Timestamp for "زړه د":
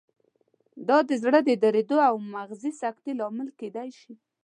1.23-1.49